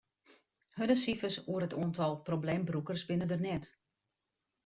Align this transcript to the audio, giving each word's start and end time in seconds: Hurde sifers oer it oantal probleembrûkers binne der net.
Hurde 0.77 0.95
sifers 1.01 1.37
oer 1.51 1.65
it 1.67 1.75
oantal 1.81 2.13
probleembrûkers 2.29 3.03
binne 3.09 3.27
der 3.33 3.41
net. 3.47 3.65